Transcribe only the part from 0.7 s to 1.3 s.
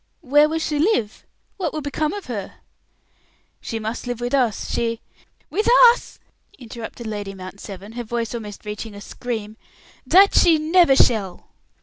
live?